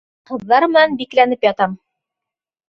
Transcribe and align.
Ҡыҙҙар 0.29 0.65
менән 0.71 0.95
бикләнеп 1.01 1.47
ятам! 1.49 1.77